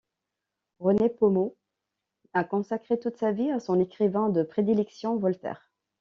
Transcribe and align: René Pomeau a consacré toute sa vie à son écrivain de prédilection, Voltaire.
René 0.79 1.09
Pomeau 1.09 1.55
a 2.33 2.43
consacré 2.43 2.99
toute 2.99 3.17
sa 3.17 3.31
vie 3.31 3.51
à 3.51 3.59
son 3.59 3.79
écrivain 3.79 4.29
de 4.29 4.41
prédilection, 4.41 5.15
Voltaire. 5.17 5.69